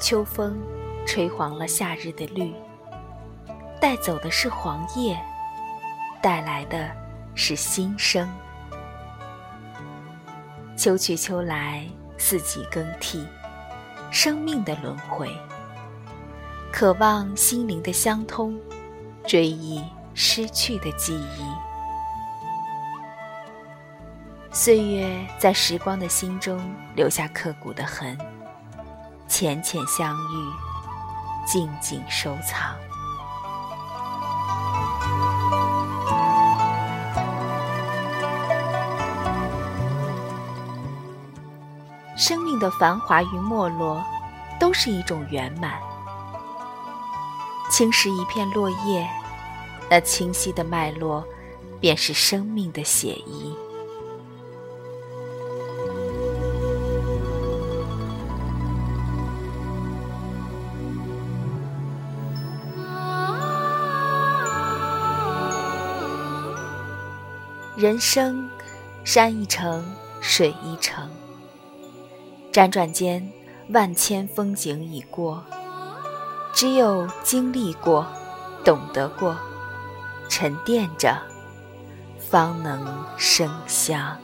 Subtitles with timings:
[0.00, 0.58] 秋风
[1.06, 2.54] 吹黄了夏日的绿，
[3.78, 5.20] 带走的是黄叶，
[6.22, 6.90] 带来的
[7.34, 8.26] 是新生。
[10.74, 13.26] 秋去秋来，四季更替，
[14.10, 15.30] 生命的轮回。
[16.72, 18.58] 渴望心灵的相通，
[19.26, 19.84] 追忆
[20.14, 21.44] 失去的记忆。
[24.50, 26.58] 岁月在时光的心中
[26.96, 28.16] 留下刻骨的痕，
[29.30, 30.52] 浅浅相遇，
[31.46, 32.74] 静静收藏。
[42.16, 44.04] 生命的繁华与没落，
[44.58, 45.78] 都是一种圆满。
[47.70, 49.08] 轻拾一片落叶，
[49.88, 51.24] 那清晰的脉络，
[51.80, 53.56] 便是生命的写意。
[67.80, 68.46] 人生，
[69.04, 69.82] 山一程，
[70.20, 71.08] 水一程，
[72.52, 73.26] 辗转间，
[73.70, 75.42] 万千风景已过。
[76.52, 78.06] 只有经历过，
[78.62, 79.34] 懂得过，
[80.28, 81.16] 沉淀着，
[82.18, 84.18] 方能生香。